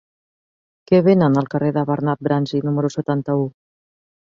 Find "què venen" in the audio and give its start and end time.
0.91-1.37